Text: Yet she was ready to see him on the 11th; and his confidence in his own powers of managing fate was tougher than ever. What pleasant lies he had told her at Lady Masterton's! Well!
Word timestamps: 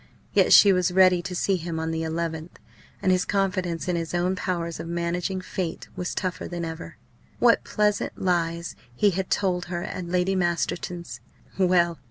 Yet 0.33 0.51
she 0.51 0.73
was 0.73 0.91
ready 0.91 1.21
to 1.21 1.35
see 1.35 1.57
him 1.57 1.79
on 1.79 1.91
the 1.91 2.01
11th; 2.01 2.55
and 3.03 3.11
his 3.11 3.23
confidence 3.23 3.87
in 3.87 3.95
his 3.95 4.15
own 4.15 4.35
powers 4.35 4.79
of 4.79 4.87
managing 4.87 5.41
fate 5.41 5.89
was 5.95 6.15
tougher 6.15 6.47
than 6.47 6.65
ever. 6.65 6.97
What 7.37 7.63
pleasant 7.63 8.19
lies 8.19 8.75
he 8.95 9.11
had 9.11 9.29
told 9.29 9.65
her 9.65 9.83
at 9.83 10.07
Lady 10.07 10.33
Masterton's! 10.33 11.19
Well! 11.59 11.99